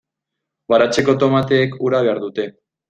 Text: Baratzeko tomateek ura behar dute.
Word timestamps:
Baratzeko 0.73 1.17
tomateek 1.25 1.81
ura 1.91 2.05
behar 2.11 2.25
dute. 2.29 2.53